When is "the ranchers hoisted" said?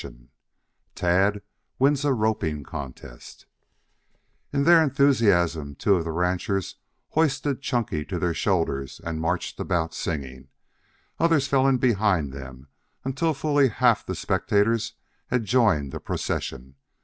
6.05-7.61